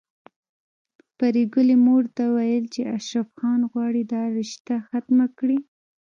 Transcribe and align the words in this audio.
پري 1.17 1.43
ګلې 1.53 1.75
مور 1.85 2.03
ته 2.15 2.23
ويل 2.35 2.63
چې 2.73 2.81
اشرف 2.97 3.27
خان 3.39 3.61
غواړي 3.71 4.03
دا 4.13 4.23
رشته 4.37 4.73
ختمه 4.89 5.27
کړي 5.37 5.59